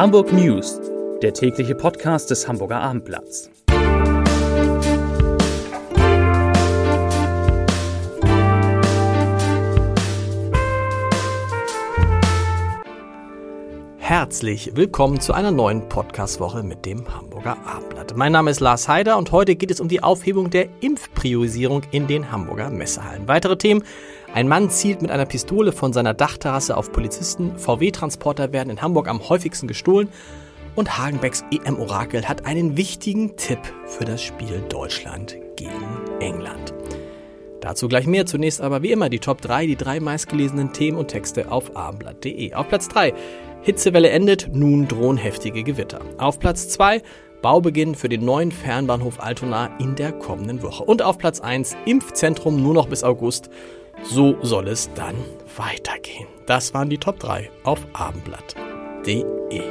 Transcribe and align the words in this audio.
Hamburg 0.00 0.32
News, 0.32 0.80
der 1.20 1.34
tägliche 1.34 1.74
Podcast 1.74 2.30
des 2.30 2.48
Hamburger 2.48 2.80
Abendblatts. 2.80 3.50
Herzlich 13.98 14.74
willkommen 14.74 15.20
zu 15.20 15.34
einer 15.34 15.50
neuen 15.50 15.86
Podcast-Woche 15.90 16.62
mit 16.62 16.86
dem 16.86 17.14
Hamburger 17.14 17.58
Abendblatt. 17.66 18.16
Mein 18.16 18.32
Name 18.32 18.50
ist 18.50 18.60
Lars 18.60 18.88
Heider 18.88 19.18
und 19.18 19.32
heute 19.32 19.54
geht 19.54 19.70
es 19.70 19.80
um 19.80 19.88
die 19.88 20.02
Aufhebung 20.02 20.48
der 20.48 20.68
Impfpriorisierung 20.80 21.82
in 21.90 22.06
den 22.06 22.32
Hamburger 22.32 22.70
Messehallen. 22.70 23.28
Weitere 23.28 23.58
Themen 23.58 23.84
ein 24.34 24.48
Mann 24.48 24.70
zielt 24.70 25.02
mit 25.02 25.10
einer 25.10 25.26
Pistole 25.26 25.72
von 25.72 25.92
seiner 25.92 26.14
Dachterrasse 26.14 26.76
auf 26.76 26.92
Polizisten, 26.92 27.56
VW-Transporter 27.58 28.52
werden 28.52 28.70
in 28.70 28.80
Hamburg 28.80 29.08
am 29.08 29.28
häufigsten 29.28 29.66
gestohlen 29.66 30.08
und 30.76 30.98
Hagenbecks 30.98 31.44
EM-Orakel 31.50 32.28
hat 32.28 32.46
einen 32.46 32.76
wichtigen 32.76 33.36
Tipp 33.36 33.60
für 33.86 34.04
das 34.04 34.22
Spiel 34.22 34.62
Deutschland 34.68 35.36
gegen 35.56 35.98
England. 36.20 36.72
Dazu 37.60 37.88
gleich 37.88 38.06
mehr. 38.06 38.24
Zunächst 38.26 38.60
aber 38.60 38.82
wie 38.82 38.92
immer 38.92 39.08
die 39.08 39.18
Top 39.18 39.40
3, 39.42 39.66
die 39.66 39.76
drei 39.76 40.00
meistgelesenen 40.00 40.72
Themen 40.72 40.96
und 40.96 41.08
Texte 41.08 41.52
auf 41.52 41.76
abendblatt.de. 41.76 42.54
Auf 42.54 42.68
Platz 42.68 42.88
3, 42.88 43.12
Hitzewelle 43.62 44.08
endet, 44.10 44.48
nun 44.54 44.88
drohen 44.88 45.18
heftige 45.18 45.62
Gewitter. 45.62 46.00
Auf 46.16 46.38
Platz 46.38 46.68
2, 46.70 47.02
Baubeginn 47.42 47.94
für 47.94 48.08
den 48.08 48.24
neuen 48.24 48.52
Fernbahnhof 48.52 49.20
Altona 49.20 49.70
in 49.78 49.94
der 49.94 50.12
kommenden 50.12 50.62
Woche. 50.62 50.84
Und 50.84 51.02
auf 51.02 51.18
Platz 51.18 51.40
1, 51.40 51.76
Impfzentrum 51.84 52.62
nur 52.62 52.74
noch 52.74 52.88
bis 52.88 53.04
August. 53.04 53.50
So 54.02 54.36
soll 54.42 54.68
es 54.68 54.90
dann 54.94 55.14
weitergehen. 55.56 56.26
Das 56.46 56.74
waren 56.74 56.90
die 56.90 56.98
Top 56.98 57.18
3 57.20 57.50
auf 57.64 57.86
abendblatt.de. 57.92 59.62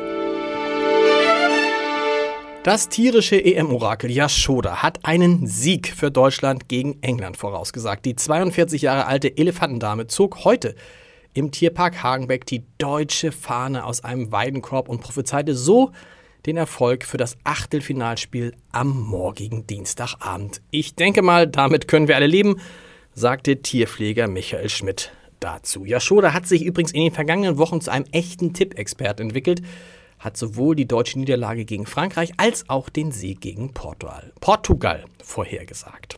Das 2.64 2.90
tierische 2.90 3.44
EM-Orakel 3.44 4.12
Yashoda 4.12 4.84
hat 4.84 5.00
einen 5.04 5.48
Sieg 5.48 5.88
für 5.88 6.12
Deutschland 6.12 6.70
gegen 6.70 7.02
England 7.02 7.38
vorausgesagt. 7.38 8.06
Die 8.06 8.16
42 8.16 8.82
Jahre 8.82 9.08
alte 9.08 9.38
Elefantendame 9.38 10.08
zog 10.08 10.44
heute 10.44 10.76
im 11.34 11.52
Tierpark 11.52 12.04
Hagenbeck 12.04 12.46
die 12.46 12.64
deutsche 12.78 13.32
Fahne 13.32 13.86
aus 13.86 14.04
einem 14.04 14.32
Weidenkorb 14.32 14.90
und 14.90 15.02
prophezeite 15.02 15.56
so 15.56 15.92
den 16.46 16.58
Erfolg 16.58 17.04
für 17.06 17.18
das 17.18 17.38
Achtelfinalspiel 17.44 18.54
am 18.72 19.02
morgigen 19.02 19.68
Dienstagabend. 19.68 20.62
Ich 20.72 20.96
denke 20.96 21.22
mal, 21.22 21.48
damit 21.48 21.88
können 21.88 22.08
wir 22.08 22.16
alle 22.16 22.28
leben 22.28 22.60
sagte 23.20 23.62
Tierpfleger 23.62 24.30
Michael 24.30 24.70
Schmidt 24.70 25.12
dazu. 25.42 25.84
Yashoda 25.84 26.34
hat 26.34 26.48
sich 26.48 26.64
übrigens 26.64 26.94
in 26.94 27.02
den 27.02 27.12
vergangenen 27.12 27.58
Wochen 27.58 27.82
zu 27.82 27.92
einem 27.92 28.06
echten 28.14 28.54
Tippexpert 28.54 29.20
entwickelt, 29.20 29.62
hat 30.20 30.38
sowohl 30.38 30.76
die 30.76 30.88
deutsche 30.88 31.20
Niederlage 31.20 31.66
gegen 31.66 31.86
Frankreich 31.86 32.32
als 32.38 32.70
auch 32.70 32.88
den 32.88 33.12
Sieg 33.12 33.42
gegen 33.42 33.74
Portugal, 33.74 34.32
Portugal 34.40 35.04
vorhergesagt. 35.22 36.18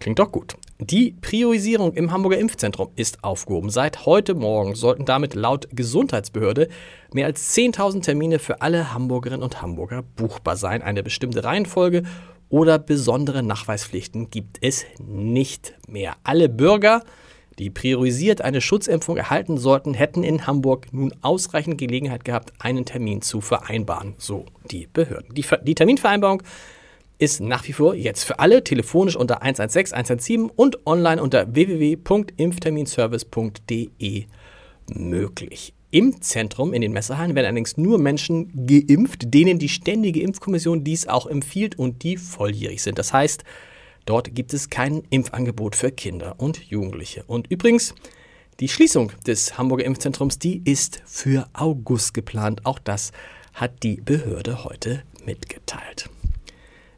Klingt 0.00 0.18
doch 0.18 0.32
gut. 0.32 0.56
Die 0.80 1.12
Priorisierung 1.12 1.94
im 1.94 2.10
Hamburger 2.10 2.38
Impfzentrum 2.38 2.90
ist 2.96 3.22
aufgehoben. 3.22 3.70
Seit 3.70 4.04
heute 4.04 4.34
Morgen 4.34 4.74
sollten 4.74 5.04
damit 5.04 5.34
laut 5.34 5.68
Gesundheitsbehörde 5.72 6.68
mehr 7.12 7.26
als 7.26 7.56
10.000 7.56 8.02
Termine 8.02 8.40
für 8.40 8.60
alle 8.60 8.92
Hamburgerinnen 8.92 9.44
und 9.44 9.62
Hamburger 9.62 10.02
buchbar 10.02 10.56
sein. 10.56 10.82
Eine 10.82 11.04
bestimmte 11.04 11.44
Reihenfolge 11.44 12.02
oder 12.48 12.78
besondere 12.78 13.42
Nachweispflichten 13.42 14.30
gibt 14.30 14.58
es 14.60 14.84
nicht 14.98 15.74
mehr. 15.88 16.16
Alle 16.24 16.48
Bürger, 16.48 17.02
die 17.58 17.70
priorisiert 17.70 18.42
eine 18.42 18.60
Schutzimpfung 18.60 19.16
erhalten 19.16 19.58
sollten, 19.58 19.94
hätten 19.94 20.24
in 20.24 20.46
Hamburg 20.46 20.92
nun 20.92 21.12
ausreichend 21.22 21.78
Gelegenheit 21.78 22.24
gehabt, 22.24 22.52
einen 22.58 22.84
Termin 22.84 23.22
zu 23.22 23.40
vereinbaren, 23.40 24.14
so 24.18 24.44
die 24.70 24.86
Behörden. 24.92 25.34
Die, 25.34 25.44
die 25.62 25.74
Terminvereinbarung 25.74 26.42
ist 27.18 27.40
nach 27.40 27.66
wie 27.66 27.72
vor 27.72 27.94
jetzt 27.94 28.24
für 28.24 28.40
alle 28.40 28.62
telefonisch 28.64 29.16
unter 29.16 29.40
116 29.42 29.96
117 29.96 30.50
und 30.50 30.86
online 30.86 31.22
unter 31.22 31.54
www.impfterminservice.de 31.54 34.26
möglich. 34.94 35.72
Im 35.94 36.20
Zentrum 36.20 36.72
in 36.72 36.82
den 36.82 36.90
Messehallen 36.90 37.36
werden 37.36 37.46
allerdings 37.46 37.76
nur 37.76 38.00
Menschen 38.00 38.66
geimpft, 38.66 39.32
denen 39.32 39.60
die 39.60 39.68
Ständige 39.68 40.22
Impfkommission 40.22 40.82
dies 40.82 41.06
auch 41.06 41.28
empfiehlt 41.28 41.78
und 41.78 42.02
die 42.02 42.16
volljährig 42.16 42.82
sind. 42.82 42.98
Das 42.98 43.12
heißt, 43.12 43.44
dort 44.04 44.34
gibt 44.34 44.52
es 44.54 44.70
kein 44.70 45.04
Impfangebot 45.10 45.76
für 45.76 45.92
Kinder 45.92 46.34
und 46.38 46.58
Jugendliche. 46.68 47.22
Und 47.28 47.48
übrigens, 47.48 47.94
die 48.58 48.66
Schließung 48.66 49.12
des 49.24 49.56
Hamburger 49.56 49.84
Impfzentrums, 49.84 50.40
die 50.40 50.62
ist 50.64 51.00
für 51.06 51.46
August 51.52 52.12
geplant. 52.12 52.62
Auch 52.66 52.80
das 52.80 53.12
hat 53.52 53.84
die 53.84 54.00
Behörde 54.00 54.64
heute 54.64 55.04
mitgeteilt. 55.24 56.10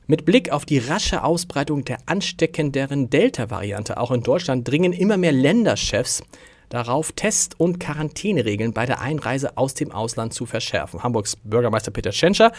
Mit 0.06 0.24
Blick 0.24 0.50
auf 0.52 0.64
die 0.64 0.78
rasche 0.78 1.22
Ausbreitung 1.22 1.84
der 1.84 1.98
ansteckenderen 2.06 3.10
Delta-Variante 3.10 3.98
auch 3.98 4.10
in 4.10 4.22
Deutschland 4.22 4.66
dringen 4.66 4.94
immer 4.94 5.18
mehr 5.18 5.32
Länderchefs 5.32 6.22
darauf, 6.68 7.12
Test- 7.12 7.58
und 7.58 7.78
Quarantäneregeln 7.78 8.72
bei 8.72 8.86
der 8.86 9.00
Einreise 9.00 9.56
aus 9.56 9.74
dem 9.74 9.92
Ausland 9.92 10.34
zu 10.34 10.46
verschärfen. 10.46 11.02
Hamburgs 11.02 11.36
Bürgermeister 11.36 11.90
Peter 11.90 12.10
Tschentscher, 12.10 12.52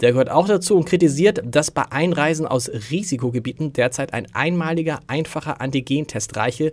der 0.00 0.12
gehört 0.12 0.30
auch 0.30 0.46
dazu 0.46 0.76
und 0.76 0.86
kritisiert, 0.86 1.42
dass 1.44 1.70
bei 1.70 1.84
Einreisen 1.90 2.46
aus 2.46 2.70
Risikogebieten 2.90 3.72
derzeit 3.72 4.14
ein 4.14 4.26
einmaliger, 4.34 5.00
einfacher 5.06 5.60
Antigentest 5.60 6.36
reiche, 6.36 6.72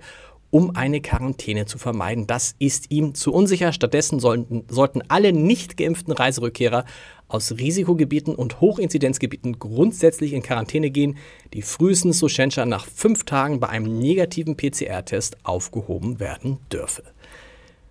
um 0.50 0.76
eine 0.76 1.02
Quarantäne 1.02 1.66
zu 1.66 1.78
vermeiden. 1.78 2.26
Das 2.26 2.56
ist 2.58 2.90
ihm 2.90 3.14
zu 3.16 3.34
unsicher. 3.34 3.74
Stattdessen 3.74 4.20
sollten, 4.20 4.64
sollten 4.70 5.02
alle 5.10 5.34
nicht 5.34 5.76
geimpften 5.76 6.14
Reiserückkehrer 6.14 6.86
aus 7.28 7.52
Risikogebieten 7.52 8.36
und 8.36 8.62
Hochinzidenzgebieten 8.62 9.60
grundsätzlich 9.60 10.34
in 10.34 10.44
Quarantäne 10.44 10.90
gehen, 10.90 11.18
die 11.54 11.62
frühestens 11.62 12.20
so 12.20 12.30
Schenscher 12.30 12.66
nach 12.66 12.86
fünf 12.86 13.26
Tagen 13.26 13.60
bei 13.60 13.70
einem 13.70 13.98
negativen 13.98 14.56
PCR-Test 14.56 15.38
aufgehoben 15.44 16.20
werden 16.20 16.58
dürfe. 16.72 17.04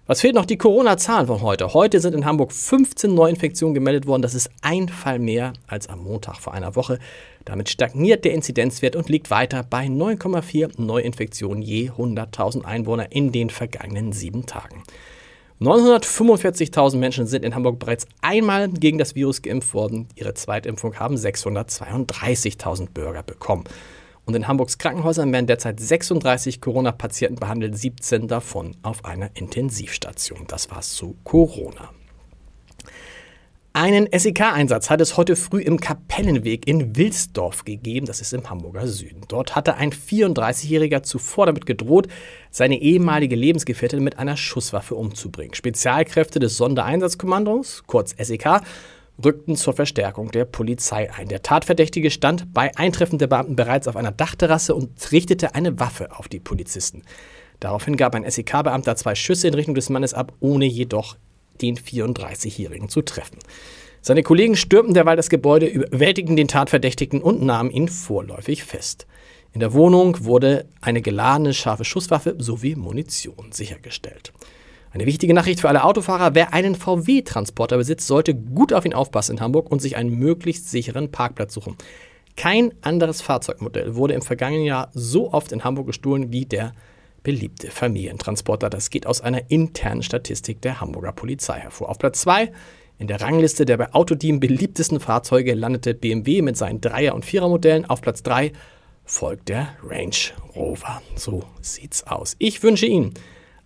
Was 0.09 0.21
fehlt 0.21 0.37
noch? 0.37 0.45
Die 0.45 0.57
Corona-Zahlen 0.57 1.27
von 1.27 1.43
heute. 1.43 1.75
Heute 1.75 1.99
sind 1.99 2.15
in 2.15 2.25
Hamburg 2.25 2.53
15 2.53 3.13
Neuinfektionen 3.13 3.75
gemeldet 3.75 4.07
worden. 4.07 4.23
Das 4.23 4.37
ist 4.37 4.49
ein 4.63 4.89
Fall 4.89 5.19
mehr 5.19 5.53
als 5.67 5.89
am 5.89 6.05
Montag 6.05 6.37
vor 6.37 6.55
einer 6.55 6.77
Woche. 6.77 7.01
Damit 7.45 7.71
stagniert 7.71 8.25
der 8.25 8.33
Inzidenzwert 8.33 8.95
und 8.95 9.09
liegt 9.09 9.33
weiter 9.33 9.65
bei 9.65 9.87
9,4 9.87 10.81
Neuinfektionen 10.81 11.61
je 11.61 11.91
100.000 11.91 12.63
Einwohner 12.65 13.11
in 13.11 13.33
den 13.33 13.51
vergangenen 13.51 14.13
sieben 14.13 14.47
Tagen. 14.47 14.85
945.000 15.61 16.99
Menschen 16.99 17.27
sind 17.27 17.43
in 17.43 17.55
Hamburg 17.55 17.79
bereits 17.79 18.07
einmal 18.21 18.69
gegen 18.69 18.99
das 18.99 19.15
Virus 19.15 19.41
geimpft 19.41 19.73
worden. 19.73 20.07
Ihre 20.15 20.35
Zweitimpfung 20.35 20.99
haben 20.99 21.15
632.000 21.17 22.91
Bürger 22.91 23.23
bekommen. 23.23 23.65
Und 24.27 24.37
in 24.37 24.49
Hamburgs 24.49 24.77
Krankenhäusern 24.77 25.33
werden 25.33 25.47
derzeit 25.47 25.81
36 25.81 26.61
Corona-Patienten 26.61 27.37
behandelt, 27.37 27.79
17 27.79 28.29
davon 28.29 28.77
auf 28.83 29.07
einer 29.07 29.31
Intensivstation. 29.35 30.45
Das 30.47 30.71
war's 30.71 30.93
zu 30.93 31.17
Corona. 31.25 31.91
Einen 33.79 34.09
SEK-Einsatz 34.11 34.89
hat 34.89 35.03
es 35.03 35.19
heute 35.19 35.37
früh 35.37 35.61
im 35.61 35.79
Kapellenweg 35.79 36.67
in 36.67 36.97
Wilsdorf 36.97 37.67
gegeben, 37.67 38.07
das 38.07 38.23
ist 38.23 38.33
im 38.33 38.49
Hamburger 38.49 38.87
Süden. 38.87 39.21
Dort 39.29 39.55
hatte 39.55 39.75
ein 39.75 39.93
34-Jähriger 39.93 41.03
zuvor 41.03 41.45
damit 41.45 41.67
gedroht, 41.67 42.09
seine 42.51 42.81
ehemalige 42.81 43.37
Lebensgefährtin 43.37 44.03
mit 44.03 44.19
einer 44.19 44.39
Schusswaffe 44.39 44.95
umzubringen. 44.95 45.53
Spezialkräfte 45.53 46.39
des 46.39 46.57
Sondereinsatzkommandos, 46.57 47.83
kurz 47.87 48.15
SEK, 48.19 48.63
rückten 49.23 49.57
zur 49.57 49.75
Verstärkung 49.75 50.31
der 50.31 50.47
Polizei 50.47 51.13
ein. 51.13 51.29
Der 51.29 51.43
Tatverdächtige 51.43 52.11
stand 52.11 52.55
bei 52.55 52.75
Eintreffen 52.79 53.19
der 53.19 53.27
Beamten 53.27 53.57
bereits 53.57 53.89
auf 53.89 53.97
einer 53.97 54.11
Dachterrasse 54.11 54.75
und 54.75 55.13
richtete 55.13 55.55
eine 55.55 55.79
Waffe 55.79 56.19
auf 56.19 56.29
die 56.29 56.41
Polizisten. 56.41 57.03
Daraufhin 57.61 57.99
gab 57.99 58.15
ein 58.15 58.25
SEK-Beamter 58.25 58.97
zwei 58.97 59.15
Schüsse 59.15 59.49
in 59.49 59.55
Richtung 59.55 59.75
des 59.75 59.91
Mannes 59.91 60.15
ab, 60.15 60.33
ohne 60.41 60.65
jedoch 60.65 61.17
den 61.63 61.77
34-Jährigen 61.77 62.89
zu 62.89 63.03
treffen. 63.03 63.39
Seine 64.01 64.23
Kollegen 64.23 64.57
stürmten 64.57 64.95
derweil 64.95 65.17
das 65.17 65.31
Gebäude, 65.31 65.67
überwältigten 65.67 66.37
den 66.37 66.49
Tatverdächtigen 66.49 67.23
und 67.23 67.43
nahmen 67.43 67.71
ihn 67.71 67.89
vorläufig 67.89 68.63
fest. 68.63 69.07
In 69.53 69.61
der 69.61 69.73
Wohnung 69.73 70.25
wurde 70.25 70.67
eine 70.81 71.03
geladene 71.03 71.55
scharfe 71.55 71.85
Schusswaffe 71.85 72.37
sowie 72.39 72.77
Munition 72.77 73.53
sichergestellt. 73.53 74.33
Eine 74.93 75.07
wichtige 75.07 75.35
Nachricht 75.35 75.61
für 75.61 75.69
alle 75.69 75.83
Autofahrer, 75.83 76.35
wer 76.35 76.55
einen 76.55 76.75
VW-Transporter 76.75 77.77
besitzt, 77.77 78.07
sollte 78.07 78.35
gut 78.35 78.73
auf 78.73 78.85
ihn 78.85 78.95
aufpassen 78.95 79.37
in 79.37 79.41
Hamburg 79.41 79.71
und 79.71 79.83
sich 79.83 79.97
einen 79.97 80.19
möglichst 80.19 80.71
sicheren 80.71 81.11
Parkplatz 81.11 81.53
suchen. 81.53 81.77
Kein 82.37 82.75
anderes 82.83 83.23
Fahrzeugmodell 83.23 83.95
wurde 83.95 84.15
im 84.15 84.23
vergangenen 84.23 84.65
Jahr 84.65 84.91
so 84.95 85.33
oft 85.33 85.53
in 85.53 85.65
Hamburg 85.65 85.87
gestohlen 85.87 86.33
wie 86.33 86.47
der 86.47 86.75
beliebte 87.27 87.73
Familientransporter. 87.73 88.71
Das 88.71 88.89
geht 88.89 89.05
aus 89.05 89.21
einer 89.21 89.51
internen 89.51 90.05
Statistik 90.05 90.63
der 90.63 90.81
Hamburger 90.81 91.11
Polizei 91.11 91.59
hervor. 91.59 91.89
Auf 91.89 91.99
Platz 91.99 92.21
2 92.21 92.53
in 92.99 93.09
der 93.09 93.21
Rangliste 93.21 93.65
der 93.65 93.77
bei 93.79 93.93
Autoteam 93.93 94.39
beliebtesten 94.39 95.01
Fahrzeuge 95.01 95.55
landete 95.55 95.93
BMW 95.93 96.41
mit 96.41 96.57
seinen 96.57 96.81
Dreier- 96.81 97.17
und 97.17 97.25
Vierer-Modellen. 97.25 97.85
Auf 97.85 98.01
Platz 98.01 98.23
3 98.23 98.53
folgt 99.05 99.49
der 99.49 99.71
Range 99.83 100.15
Rover. 100.55 101.03
So 101.17 101.43
sieht's 101.61 102.07
aus. 102.07 102.37
Ich 102.39 102.63
wünsche 102.63 102.87
Ihnen 102.87 103.15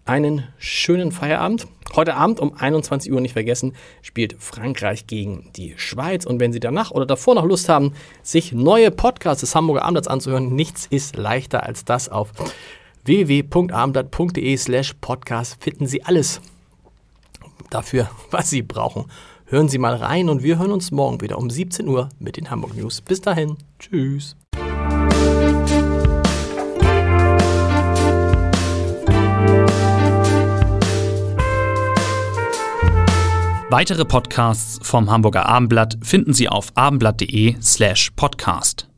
einen 0.07 0.49
schönen 0.57 1.13
Feierabend. 1.13 1.67
Heute 1.95 2.15
Abend 2.15 2.41
um 2.41 2.55
21 2.55 3.13
Uhr 3.13 3.21
nicht 3.21 3.35
vergessen, 3.35 3.75
spielt 4.01 4.37
Frankreich 4.39 5.07
gegen 5.07 5.51
die 5.55 5.75
Schweiz. 5.77 6.25
Und 6.25 6.41
wenn 6.41 6.55
Sie 6.55 6.61
danach 6.61 6.93
oder 6.93 7.05
davor 7.05 7.35
noch 7.35 7.45
Lust 7.45 7.69
haben, 7.69 7.93
sich 8.23 8.53
neue 8.53 8.91
Podcasts 8.91 9.43
des 9.43 9.55
Hamburger 9.55 9.83
Abendblatts 9.83 10.09
anzuhören, 10.09 10.55
nichts 10.55 10.87
ist 10.87 11.17
leichter 11.17 11.65
als 11.65 11.85
das 11.85 12.09
auf 12.09 12.33
www.abendblatt.de 13.05 14.57
slash 14.57 14.95
podcast 15.01 15.63
finden 15.63 15.87
Sie 15.87 16.05
alles 16.05 16.41
dafür, 17.71 18.11
was 18.31 18.51
Sie 18.51 18.63
brauchen. 18.63 19.07
Hören 19.47 19.69
Sie 19.69 19.79
mal 19.79 19.97
rein 19.97 20.29
und 20.29 20.43
wir 20.43 20.59
hören 20.59 20.73
uns 20.73 20.91
morgen 20.91 21.21
wieder 21.21 21.39
um 21.39 21.51
17 21.51 21.89
Uhr 21.89 22.09
mit 22.19 22.37
den 22.37 22.51
Hamburg 22.51 22.77
News. 22.77 23.01
Bis 23.01 23.21
dahin, 23.21 23.57
tschüss. 23.79 24.37
Weitere 33.73 34.05
Podcasts 34.05 34.81
vom 34.83 35.11
Hamburger 35.13 35.47
Abendblatt 35.47 35.97
finden 36.03 36.35
Sie 36.35 36.49
auf 36.49 36.73
abendblatt.de 36.75 37.55
slash 37.63 38.11
podcast. 38.17 38.90